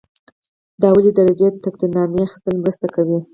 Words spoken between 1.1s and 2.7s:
درجې تقدیرنامې اخیستل